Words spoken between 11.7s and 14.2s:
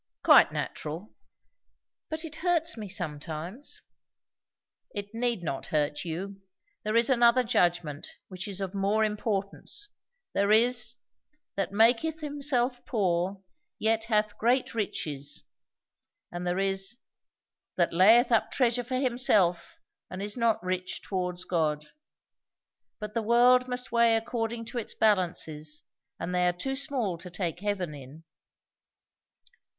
maketh himself poor, yet